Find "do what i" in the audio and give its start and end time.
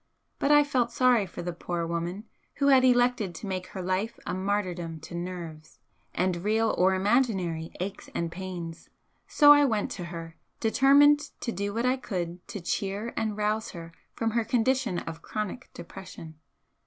11.51-11.97